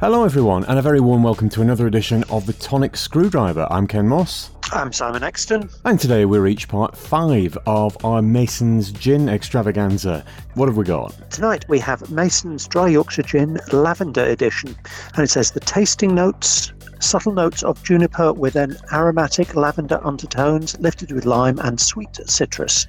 Hello, 0.00 0.22
everyone, 0.22 0.64
and 0.66 0.78
a 0.78 0.82
very 0.82 1.00
warm 1.00 1.24
welcome 1.24 1.48
to 1.48 1.60
another 1.60 1.88
edition 1.88 2.22
of 2.30 2.46
the 2.46 2.52
Tonic 2.52 2.96
Screwdriver. 2.96 3.66
I'm 3.68 3.88
Ken 3.88 4.06
Moss. 4.06 4.52
I'm 4.70 4.92
Simon 4.92 5.24
Exton. 5.24 5.68
And 5.84 5.98
today 5.98 6.24
we 6.24 6.38
reach 6.38 6.68
part 6.68 6.96
five 6.96 7.58
of 7.66 7.96
our 8.04 8.22
Mason's 8.22 8.92
Gin 8.92 9.28
extravaganza. 9.28 10.24
What 10.54 10.68
have 10.68 10.76
we 10.76 10.84
got? 10.84 11.32
Tonight 11.32 11.64
we 11.68 11.80
have 11.80 12.08
Mason's 12.12 12.68
Dry 12.68 12.86
Yorkshire 12.86 13.24
Gin 13.24 13.58
Lavender 13.72 14.22
Edition, 14.22 14.76
and 15.14 15.24
it 15.24 15.30
says 15.30 15.50
the 15.50 15.58
tasting 15.58 16.14
notes 16.14 16.72
subtle 17.00 17.32
notes 17.32 17.64
of 17.64 17.82
juniper 17.82 18.32
with 18.32 18.54
an 18.54 18.76
aromatic 18.92 19.54
lavender 19.56 20.00
undertones, 20.04 20.78
lifted 20.78 21.10
with 21.12 21.26
lime 21.26 21.58
and 21.60 21.80
sweet 21.80 22.20
citrus. 22.26 22.86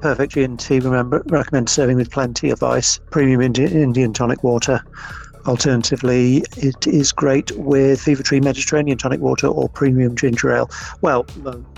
Perfect 0.00 0.32
gin 0.32 0.56
tea. 0.56 0.80
Remember, 0.80 1.22
recommend 1.26 1.68
serving 1.70 1.96
with 1.96 2.10
plenty 2.10 2.50
of 2.50 2.62
ice. 2.62 2.98
Premium 3.10 3.40
Indian, 3.40 3.72
Indian 3.72 4.12
tonic 4.12 4.42
water. 4.44 4.82
Alternatively, 5.46 6.44
it 6.56 6.86
is 6.86 7.12
great 7.12 7.50
with 7.52 8.00
Fever 8.00 8.22
Tree 8.22 8.40
Mediterranean 8.40 8.98
tonic 8.98 9.20
water 9.20 9.46
or 9.46 9.68
premium 9.68 10.14
ginger 10.16 10.52
ale. 10.52 10.70
Well, 11.00 11.26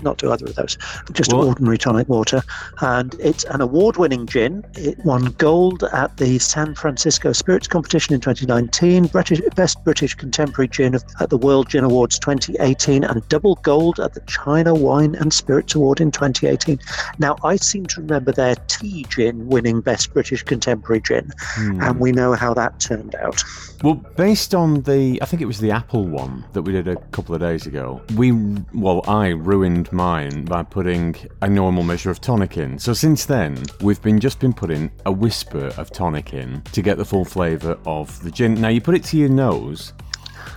not 0.01 0.17
do 0.17 0.31
either 0.31 0.45
of 0.45 0.55
those, 0.55 0.77
just 1.13 1.33
what? 1.33 1.47
ordinary 1.47 1.77
tonic 1.77 2.09
water. 2.09 2.41
And 2.81 3.15
it's 3.19 3.43
an 3.45 3.61
award 3.61 3.97
winning 3.97 4.25
gin. 4.25 4.65
It 4.75 4.97
won 5.05 5.25
gold 5.37 5.83
at 5.93 6.17
the 6.17 6.39
San 6.39 6.75
Francisco 6.75 7.31
Spirits 7.31 7.67
Competition 7.67 8.13
in 8.13 8.21
2019, 8.21 9.07
British, 9.07 9.41
Best 9.55 9.83
British 9.83 10.13
Contemporary 10.15 10.67
Gin 10.67 10.95
at 11.19 11.29
the 11.29 11.37
World 11.37 11.69
Gin 11.69 11.83
Awards 11.83 12.19
2018, 12.19 13.03
and 13.03 13.27
double 13.29 13.55
gold 13.55 13.99
at 13.99 14.13
the 14.13 14.21
China 14.21 14.73
Wine 14.73 15.15
and 15.15 15.33
Spirits 15.33 15.75
Award 15.75 16.01
in 16.01 16.11
2018. 16.11 16.79
Now, 17.19 17.37
I 17.43 17.55
seem 17.55 17.85
to 17.87 18.01
remember 18.01 18.31
their 18.31 18.55
tea 18.67 19.05
gin 19.09 19.47
winning 19.47 19.81
Best 19.81 20.13
British 20.13 20.43
Contemporary 20.43 21.01
Gin, 21.01 21.31
hmm. 21.39 21.81
and 21.81 21.99
we 21.99 22.11
know 22.11 22.33
how 22.33 22.53
that 22.53 22.79
turned 22.79 23.15
out. 23.15 23.43
Well, 23.83 23.95
based 23.95 24.55
on 24.55 24.81
the, 24.83 25.21
I 25.21 25.25
think 25.25 25.41
it 25.41 25.45
was 25.45 25.59
the 25.59 25.71
Apple 25.71 26.05
one 26.07 26.45
that 26.53 26.61
we 26.61 26.71
did 26.71 26.87
a 26.87 26.95
couple 27.11 27.35
of 27.35 27.41
days 27.41 27.65
ago, 27.65 28.01
we, 28.15 28.31
well, 28.73 29.03
I 29.07 29.29
ruined 29.29 29.91
mine 29.91 30.45
by 30.45 30.63
putting 30.63 31.15
a 31.41 31.49
normal 31.49 31.83
measure 31.83 32.09
of 32.09 32.21
tonic 32.21 32.57
in. 32.57 32.79
So 32.79 32.93
since 32.93 33.25
then, 33.25 33.61
we've 33.81 34.01
been 34.01 34.21
just 34.21 34.39
been 34.39 34.53
putting 34.53 34.89
a 35.05 35.11
whisper 35.11 35.67
of 35.77 35.91
tonic 35.91 36.33
in 36.33 36.61
to 36.71 36.81
get 36.81 36.97
the 36.97 37.03
full 37.03 37.25
flavour 37.25 37.77
of 37.85 38.23
the 38.23 38.31
gin. 38.31 38.53
Now, 38.53 38.69
you 38.69 38.79
put 38.79 38.95
it 38.95 39.03
to 39.05 39.17
your 39.17 39.27
nose, 39.27 39.91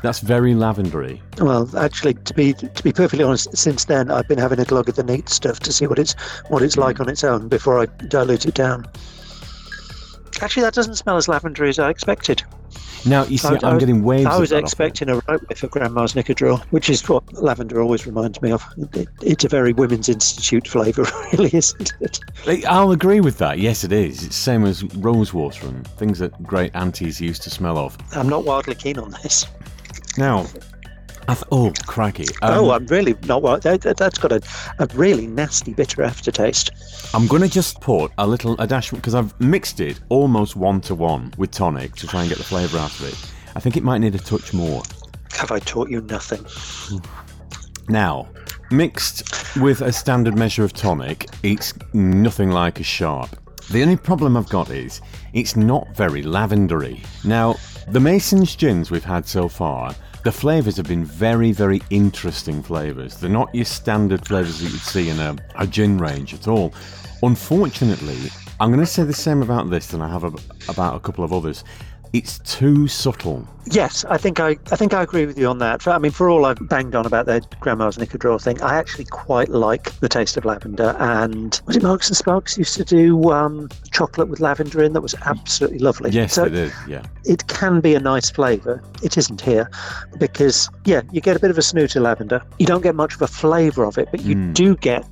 that's 0.02 0.20
very 0.20 0.54
lavendery. 0.54 1.20
Well, 1.40 1.68
actually, 1.76 2.14
to 2.14 2.34
be 2.34 2.52
to 2.52 2.82
be 2.82 2.92
perfectly 2.92 3.24
honest, 3.24 3.56
since 3.56 3.86
then 3.86 4.10
I've 4.10 4.28
been 4.28 4.38
having 4.38 4.60
a 4.60 4.64
glug 4.64 4.88
of 4.88 4.94
the 4.94 5.02
neat 5.02 5.28
stuff 5.28 5.58
to 5.60 5.72
see 5.72 5.86
what 5.86 5.98
it's 5.98 6.12
what 6.48 6.62
it's 6.62 6.76
like 6.76 7.00
on 7.00 7.08
its 7.08 7.24
own 7.24 7.48
before 7.48 7.80
I 7.80 7.86
dilute 8.06 8.46
it 8.46 8.54
down. 8.54 8.86
Actually, 10.40 10.62
that 10.62 10.74
doesn't 10.74 10.96
smell 10.96 11.16
as 11.16 11.26
lavendery 11.26 11.70
as 11.70 11.78
I 11.78 11.90
expected. 11.90 12.44
Now 13.06 13.24
you 13.24 13.38
see, 13.38 13.48
I, 13.48 13.52
am 13.52 13.76
uh, 13.76 13.78
getting 13.78 14.02
waves. 14.02 14.26
I 14.26 14.38
was 14.38 14.52
expecting 14.52 15.08
a 15.08 15.16
right 15.28 15.48
whiff 15.48 15.62
of 15.62 15.70
Grandma's 15.70 16.14
Knickerdrill, 16.14 16.60
which 16.70 16.90
is 16.90 17.08
what 17.08 17.32
lavender 17.34 17.80
always 17.80 18.06
reminds 18.06 18.42
me 18.42 18.50
of. 18.50 18.64
It, 18.94 19.08
it's 19.22 19.44
a 19.44 19.48
very 19.48 19.72
Women's 19.72 20.08
Institute 20.08 20.66
flavour, 20.66 21.06
really, 21.32 21.50
isn't 21.52 21.92
it? 22.00 22.20
I'll 22.66 22.90
agree 22.90 23.20
with 23.20 23.38
that. 23.38 23.58
Yes, 23.58 23.84
it 23.84 23.92
is. 23.92 24.24
It's 24.24 24.36
same 24.36 24.64
as 24.64 24.82
rosewater 24.96 25.66
and 25.66 25.86
things 25.86 26.18
that 26.18 26.42
great 26.42 26.74
aunties 26.74 27.20
used 27.20 27.42
to 27.42 27.50
smell 27.50 27.78
of. 27.78 27.96
I'm 28.12 28.28
not 28.28 28.44
wildly 28.44 28.74
keen 28.74 28.98
on 28.98 29.10
this. 29.22 29.46
Now, 30.18 30.46
Th- 31.26 31.42
oh, 31.50 31.72
crikey. 31.86 32.26
Um, 32.42 32.54
oh, 32.58 32.70
I'm 32.70 32.86
really 32.86 33.14
not. 33.26 33.42
Well, 33.42 33.58
that, 33.58 33.82
has 33.82 34.18
got 34.18 34.32
a, 34.32 34.40
a 34.78 34.86
really 34.94 35.26
nasty 35.26 35.72
bitter 35.72 36.02
aftertaste. 36.02 36.70
I'm 37.14 37.26
going 37.26 37.42
to 37.42 37.48
just 37.48 37.80
put 37.80 38.12
a 38.18 38.26
little, 38.26 38.54
a 38.60 38.66
dash, 38.66 38.90
because 38.90 39.14
I've 39.14 39.38
mixed 39.40 39.80
it 39.80 40.00
almost 40.08 40.56
one 40.56 40.80
to 40.82 40.94
one 40.94 41.32
with 41.36 41.50
tonic 41.50 41.96
to 41.96 42.06
try 42.06 42.20
and 42.20 42.28
get 42.28 42.38
the 42.38 42.44
flavour 42.44 42.78
out 42.78 42.98
of 42.98 43.06
it. 43.06 43.32
I 43.56 43.60
think 43.60 43.76
it 43.76 43.82
might 43.82 43.98
need 43.98 44.14
a 44.14 44.18
touch 44.18 44.52
more. 44.52 44.82
Have 45.32 45.50
I 45.50 45.58
taught 45.58 45.90
you 45.90 46.00
nothing? 46.02 46.44
Now, 47.88 48.28
mixed 48.70 49.56
with 49.56 49.80
a 49.80 49.92
standard 49.92 50.36
measure 50.36 50.64
of 50.64 50.72
tonic, 50.72 51.26
it's 51.42 51.74
nothing 51.92 52.50
like 52.50 52.80
a 52.80 52.84
sharp. 52.84 53.36
The 53.70 53.82
only 53.82 53.96
problem 53.96 54.36
I've 54.36 54.48
got 54.48 54.70
is 54.70 55.00
it's 55.32 55.56
not 55.56 55.88
very 55.96 56.22
lavendery. 56.22 57.04
Now, 57.24 57.56
the 57.88 58.00
Mason's 58.00 58.54
gins 58.54 58.90
we've 58.90 59.04
had 59.04 59.26
so 59.26 59.48
far 59.48 59.94
the 60.26 60.32
flavours 60.32 60.76
have 60.76 60.88
been 60.88 61.04
very, 61.04 61.52
very 61.52 61.80
interesting 61.90 62.60
flavours. 62.60 63.16
They're 63.16 63.30
not 63.30 63.54
your 63.54 63.64
standard 63.64 64.26
flavours 64.26 64.58
that 64.58 64.72
you'd 64.72 64.80
see 64.80 65.08
in 65.08 65.20
a, 65.20 65.36
a 65.54 65.68
gin 65.68 65.98
range 65.98 66.34
at 66.34 66.48
all. 66.48 66.74
Unfortunately, 67.22 68.18
I'm 68.58 68.70
going 68.70 68.80
to 68.80 68.86
say 68.86 69.04
the 69.04 69.12
same 69.12 69.40
about 69.40 69.70
this 69.70 69.86
than 69.86 70.02
I 70.02 70.08
have 70.08 70.24
about 70.68 70.96
a 70.96 70.98
couple 70.98 71.22
of 71.22 71.32
others 71.32 71.62
it's 72.12 72.38
too 72.40 72.88
subtle. 72.88 73.46
Yes, 73.68 74.04
I 74.04 74.16
think 74.16 74.38
I, 74.38 74.50
I 74.70 74.76
think 74.76 74.94
I 74.94 75.02
agree 75.02 75.26
with 75.26 75.38
you 75.38 75.48
on 75.48 75.58
that. 75.58 75.86
I 75.88 75.98
mean, 75.98 76.12
for 76.12 76.28
all 76.28 76.44
I've 76.44 76.68
banged 76.68 76.94
on 76.94 77.04
about 77.04 77.26
their 77.26 77.40
grandma's 77.60 77.96
Knickerdrill 77.96 78.40
thing, 78.40 78.62
I 78.62 78.76
actually 78.76 79.06
quite 79.06 79.48
like 79.48 79.98
the 79.98 80.08
taste 80.08 80.36
of 80.36 80.44
lavender. 80.44 80.94
And 81.00 81.60
was 81.66 81.76
it 81.76 81.82
Marks 81.82 82.08
and 82.08 82.16
Sparks 82.16 82.56
used 82.56 82.76
to 82.76 82.84
do 82.84 83.30
um, 83.32 83.68
chocolate 83.90 84.28
with 84.28 84.38
lavender 84.38 84.82
in? 84.82 84.92
That 84.92 85.00
was 85.00 85.14
absolutely 85.24 85.80
lovely. 85.80 86.10
Yes, 86.10 86.34
so 86.34 86.44
it 86.44 86.54
is. 86.54 86.72
Yeah, 86.86 87.04
it 87.24 87.48
can 87.48 87.80
be 87.80 87.94
a 87.94 88.00
nice 88.00 88.30
flavour. 88.30 88.82
It 89.02 89.16
isn't 89.16 89.40
here 89.40 89.68
because 90.18 90.70
yeah, 90.84 91.02
you 91.10 91.20
get 91.20 91.36
a 91.36 91.40
bit 91.40 91.50
of 91.50 91.58
a 91.58 91.62
snoot 91.62 91.96
of 91.96 92.02
lavender. 92.02 92.42
You 92.58 92.66
don't 92.66 92.82
get 92.82 92.94
much 92.94 93.14
of 93.14 93.22
a 93.22 93.26
flavour 93.26 93.84
of 93.84 93.98
it, 93.98 94.08
but 94.12 94.20
you 94.22 94.36
mm. 94.36 94.54
do 94.54 94.76
get 94.76 95.04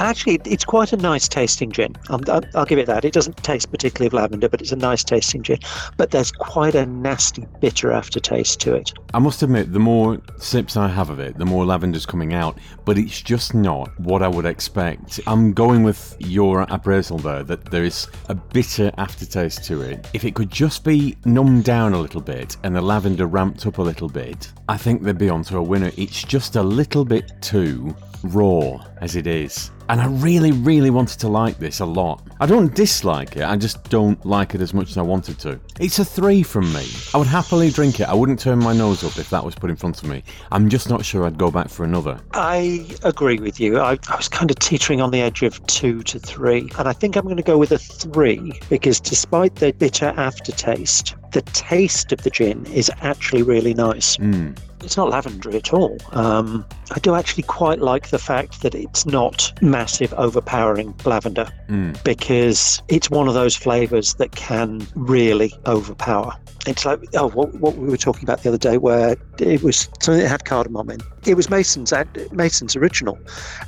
Actually, 0.00 0.40
it's 0.44 0.64
quite 0.64 0.92
a 0.92 0.96
nice 0.96 1.28
tasting 1.28 1.72
gin. 1.72 1.96
Um, 2.08 2.22
I'll 2.54 2.64
give 2.64 2.78
it 2.78 2.86
that. 2.86 3.04
It 3.04 3.12
doesn't 3.12 3.36
taste 3.38 3.70
particularly 3.70 4.06
of 4.06 4.12
lavender, 4.12 4.48
but 4.48 4.60
it's 4.60 4.72
a 4.72 4.76
nice 4.76 5.02
tasting 5.02 5.42
gin. 5.42 5.58
But 5.96 6.12
there's 6.12 6.30
quite 6.30 6.74
a 6.74 6.86
nasty 6.86 7.46
bitter 7.60 7.92
aftertaste 7.92 8.60
to 8.60 8.74
it. 8.74 8.92
I 9.14 9.18
must 9.18 9.42
admit, 9.42 9.72
the 9.72 9.80
more 9.80 10.20
sips 10.38 10.76
I 10.76 10.88
have 10.88 11.10
of 11.10 11.18
it, 11.18 11.36
the 11.36 11.44
more 11.44 11.64
lavender's 11.64 12.06
coming 12.06 12.32
out, 12.32 12.58
but 12.84 12.96
it's 12.96 13.20
just 13.20 13.54
not 13.54 13.98
what 13.98 14.22
I 14.22 14.28
would 14.28 14.46
expect. 14.46 15.20
I'm 15.26 15.52
going 15.52 15.82
with 15.82 16.16
your 16.20 16.62
appraisal 16.70 17.18
there 17.18 17.42
that 17.44 17.64
there 17.70 17.84
is 17.84 18.06
a 18.28 18.34
bitter 18.34 18.92
aftertaste 18.98 19.64
to 19.64 19.82
it. 19.82 20.08
If 20.12 20.24
it 20.24 20.34
could 20.34 20.50
just 20.50 20.84
be 20.84 21.16
numbed 21.24 21.64
down 21.64 21.94
a 21.94 22.00
little 22.00 22.20
bit 22.20 22.56
and 22.62 22.74
the 22.74 22.80
lavender 22.80 23.26
ramped 23.26 23.66
up 23.66 23.78
a 23.78 23.82
little 23.82 24.08
bit, 24.08 24.52
I 24.68 24.76
think 24.76 25.02
they'd 25.02 25.18
be 25.18 25.28
onto 25.28 25.58
a 25.58 25.62
winner. 25.62 25.90
It's 25.96 26.22
just 26.22 26.56
a 26.56 26.62
little 26.62 27.04
bit 27.04 27.32
too 27.40 27.96
raw 28.22 28.84
as 29.00 29.16
it 29.16 29.26
is. 29.26 29.70
And 29.88 30.00
I 30.00 30.06
really, 30.06 30.52
really 30.52 30.90
wanted 30.90 31.18
to 31.20 31.28
like 31.28 31.58
this 31.58 31.80
a 31.80 31.86
lot. 31.86 32.22
I 32.40 32.46
don't 32.46 32.74
dislike 32.74 33.36
it, 33.36 33.42
I 33.42 33.56
just 33.56 33.88
don't 33.88 34.24
like 34.24 34.54
it 34.54 34.60
as 34.60 34.74
much 34.74 34.90
as 34.90 34.98
I 34.98 35.02
wanted 35.02 35.38
to. 35.40 35.58
It's 35.80 35.98
a 35.98 36.04
three 36.04 36.42
from 36.42 36.70
me. 36.72 36.86
I 37.14 37.18
would 37.18 37.26
happily 37.26 37.70
drink 37.70 37.98
it. 38.00 38.08
I 38.08 38.14
wouldn't 38.14 38.38
turn 38.38 38.58
my 38.58 38.74
nose 38.74 39.02
up 39.02 39.16
if 39.18 39.30
that 39.30 39.44
was 39.44 39.54
put 39.54 39.70
in 39.70 39.76
front 39.76 40.02
of 40.02 40.08
me. 40.08 40.22
I'm 40.52 40.68
just 40.68 40.90
not 40.90 41.04
sure 41.04 41.24
I'd 41.24 41.38
go 41.38 41.50
back 41.50 41.68
for 41.68 41.84
another. 41.84 42.20
I 42.32 42.86
agree 43.02 43.38
with 43.38 43.58
you. 43.58 43.78
I, 43.78 43.98
I 44.08 44.16
was 44.16 44.28
kind 44.28 44.50
of 44.50 44.58
teetering 44.58 45.00
on 45.00 45.10
the 45.10 45.22
edge 45.22 45.42
of 45.42 45.64
two 45.66 46.02
to 46.02 46.18
three. 46.18 46.70
And 46.78 46.86
I 46.86 46.92
think 46.92 47.16
I'm 47.16 47.24
going 47.24 47.36
to 47.36 47.42
go 47.42 47.56
with 47.56 47.72
a 47.72 47.78
three 47.78 48.60
because 48.68 49.00
despite 49.00 49.56
the 49.56 49.72
bitter 49.72 50.12
aftertaste, 50.16 51.14
the 51.32 51.42
taste 51.42 52.12
of 52.12 52.22
the 52.22 52.30
gin 52.30 52.66
is 52.66 52.90
actually 53.00 53.42
really 53.42 53.74
nice. 53.74 54.16
Mm 54.16 54.56
it's 54.82 54.96
not 54.96 55.10
lavender 55.10 55.50
at 55.50 55.72
all. 55.72 55.98
Um, 56.12 56.64
I 56.92 56.98
do 57.00 57.14
actually 57.14 57.42
quite 57.44 57.80
like 57.80 58.08
the 58.08 58.18
fact 58.18 58.62
that 58.62 58.74
it's 58.74 59.06
not 59.06 59.52
massive, 59.60 60.12
overpowering 60.14 60.94
lavender 61.04 61.48
mm. 61.68 62.02
because 62.04 62.82
it's 62.88 63.10
one 63.10 63.28
of 63.28 63.34
those 63.34 63.56
flavors 63.56 64.14
that 64.14 64.32
can 64.32 64.86
really 64.94 65.52
overpower. 65.66 66.36
It's 66.68 66.84
like 66.84 67.00
oh, 67.14 67.30
what, 67.30 67.54
what, 67.54 67.76
we 67.76 67.88
were 67.88 67.96
talking 67.96 68.24
about 68.24 68.42
the 68.42 68.48
other 68.50 68.58
day, 68.58 68.78
where 68.78 69.16
it 69.38 69.62
was 69.62 69.88
something 70.00 70.22
that 70.22 70.28
had 70.28 70.44
cardamom 70.44 70.90
in. 70.90 71.00
It 71.26 71.34
was 71.34 71.50
Mason's 71.50 71.92
uh, 71.92 72.04
Mason's 72.32 72.76
original, 72.76 73.18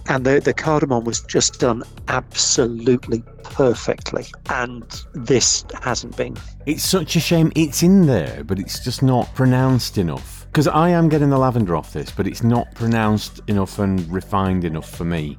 and 0.09 0.25
the 0.25 0.41
the 0.41 0.55
cardamom 0.55 1.05
was 1.05 1.21
just 1.22 1.60
done 1.60 1.83
absolutely 2.09 3.22
perfectly, 3.42 4.27
and 4.48 4.84
this 5.15 5.65
hasn't 5.83 6.16
been. 6.16 6.36
It's 6.66 6.84
such 6.84 7.16
a 7.16 7.21
shame. 7.21 7.53
It's 7.57 7.83
in 7.83 8.07
there, 8.07 8.45
but 8.45 8.59
it's 8.59 8.83
just 8.84 9.03
not 9.03 9.34
pronounced 9.34 9.98
enough. 9.98 10.47
Because 10.47 10.66
I 10.66 10.89
am 10.89 11.09
getting 11.09 11.30
the 11.30 11.39
lavender 11.39 11.77
off 11.77 11.92
this, 11.92 12.10
but 12.10 12.27
it's 12.27 12.42
not 12.42 12.75
pronounced 12.75 13.41
enough 13.47 13.78
and 13.78 14.10
refined 14.13 14.65
enough 14.65 14.91
for 14.91 15.04
me. 15.04 15.39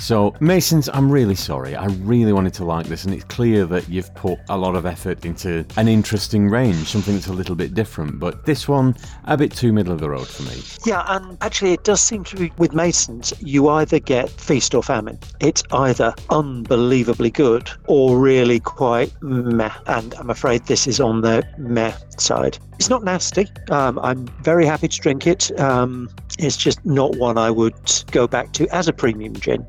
So, 0.00 0.34
Masons, 0.40 0.88
I'm 0.88 1.10
really 1.10 1.34
sorry. 1.34 1.76
I 1.76 1.86
really 1.86 2.32
wanted 2.32 2.54
to 2.54 2.64
like 2.64 2.86
this, 2.86 3.04
and 3.04 3.12
it's 3.12 3.24
clear 3.24 3.66
that 3.66 3.88
you've 3.88 4.12
put 4.14 4.38
a 4.48 4.56
lot 4.56 4.74
of 4.74 4.86
effort 4.86 5.26
into 5.26 5.64
an 5.76 5.88
interesting 5.88 6.48
range, 6.48 6.88
something 6.88 7.14
that's 7.14 7.26
a 7.26 7.32
little 7.34 7.54
bit 7.54 7.74
different. 7.74 8.18
But 8.18 8.46
this 8.46 8.66
one, 8.66 8.96
a 9.24 9.36
bit 9.36 9.52
too 9.52 9.72
middle 9.72 9.92
of 9.92 10.00
the 10.00 10.08
road 10.08 10.26
for 10.26 10.42
me. 10.44 10.62
Yeah, 10.86 11.04
and 11.06 11.36
actually, 11.42 11.74
it 11.74 11.84
does 11.84 12.00
seem 12.00 12.24
to 12.24 12.36
be 12.36 12.52
with 12.56 12.72
Masons, 12.72 13.34
you 13.40 13.68
either 13.68 13.98
get 13.98 14.30
feast 14.30 14.74
or 14.74 14.82
famine. 14.82 15.18
It's 15.38 15.62
either 15.70 16.14
unbelievably 16.30 17.30
good 17.32 17.70
or 17.86 18.18
really 18.18 18.58
quite 18.58 19.12
meh. 19.22 19.70
And 19.86 20.14
I'm 20.14 20.30
afraid 20.30 20.64
this 20.64 20.86
is 20.86 20.98
on 20.98 21.20
the 21.20 21.44
meh 21.58 21.94
side. 22.16 22.58
It's 22.76 22.88
not 22.88 23.04
nasty. 23.04 23.48
Um, 23.70 23.98
I'm 23.98 24.26
very 24.42 24.64
happy 24.64 24.88
to 24.88 25.00
drink 25.00 25.26
it. 25.26 25.58
Um, 25.60 26.08
it's 26.38 26.56
just 26.56 26.84
not 26.86 27.16
one 27.16 27.36
I 27.36 27.50
would 27.50 27.74
go 28.10 28.26
back 28.26 28.52
to 28.54 28.66
as 28.74 28.88
a 28.88 28.92
premium 28.94 29.34
gin. 29.34 29.66